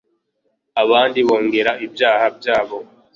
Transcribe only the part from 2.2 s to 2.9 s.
byabo